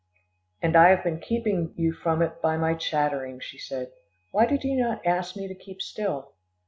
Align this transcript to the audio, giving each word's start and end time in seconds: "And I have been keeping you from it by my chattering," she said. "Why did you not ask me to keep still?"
"And 0.63 0.75
I 0.75 0.89
have 0.89 1.03
been 1.03 1.19
keeping 1.19 1.75
you 1.77 1.93
from 1.93 2.23
it 2.23 2.41
by 2.41 2.57
my 2.57 2.73
chattering," 2.73 3.39
she 3.39 3.59
said. 3.59 3.91
"Why 4.31 4.47
did 4.47 4.63
you 4.63 4.75
not 4.75 5.05
ask 5.05 5.35
me 5.35 5.47
to 5.47 5.53
keep 5.53 5.79
still?" 5.79 6.31